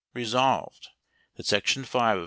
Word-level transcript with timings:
1 0.13 0.21
Resolved, 0.21 0.87
That 1.35 1.45
section 1.45 1.83
5 1.85 2.13
of 2.13 2.17
S. 2.17 2.19